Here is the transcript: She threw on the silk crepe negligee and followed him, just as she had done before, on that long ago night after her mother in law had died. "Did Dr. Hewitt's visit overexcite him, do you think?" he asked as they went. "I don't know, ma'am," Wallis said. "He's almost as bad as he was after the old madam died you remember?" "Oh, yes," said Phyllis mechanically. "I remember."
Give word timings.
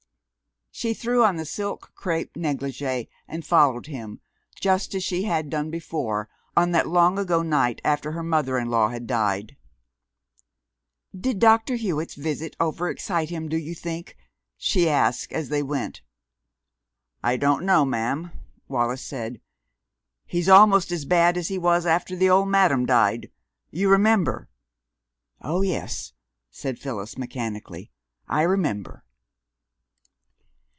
She 0.73 0.95
threw 0.95 1.23
on 1.23 1.35
the 1.35 1.45
silk 1.45 1.91
crepe 1.93 2.35
negligee 2.35 3.07
and 3.27 3.45
followed 3.45 3.85
him, 3.85 4.19
just 4.59 4.95
as 4.95 5.03
she 5.03 5.23
had 5.23 5.47
done 5.47 5.69
before, 5.69 6.27
on 6.57 6.71
that 6.71 6.87
long 6.87 7.19
ago 7.19 7.43
night 7.43 7.81
after 7.83 8.13
her 8.13 8.23
mother 8.23 8.57
in 8.57 8.67
law 8.69 8.89
had 8.89 9.05
died. 9.05 9.57
"Did 11.15 11.37
Dr. 11.37 11.75
Hewitt's 11.75 12.15
visit 12.15 12.55
overexcite 12.59 13.29
him, 13.29 13.47
do 13.47 13.57
you 13.57 13.75
think?" 13.75 14.17
he 14.55 14.89
asked 14.89 15.31
as 15.33 15.49
they 15.49 15.61
went. 15.61 16.01
"I 17.21 17.37
don't 17.37 17.63
know, 17.65 17.85
ma'am," 17.85 18.31
Wallis 18.67 19.03
said. 19.05 19.39
"He's 20.25 20.49
almost 20.49 20.91
as 20.91 21.05
bad 21.05 21.37
as 21.37 21.49
he 21.49 21.59
was 21.59 21.85
after 21.85 22.15
the 22.15 22.29
old 22.29 22.47
madam 22.47 22.87
died 22.87 23.29
you 23.69 23.87
remember?" 23.87 24.49
"Oh, 25.41 25.61
yes," 25.61 26.13
said 26.49 26.79
Phyllis 26.79 27.19
mechanically. 27.19 27.91
"I 28.27 28.41
remember." 28.43 29.03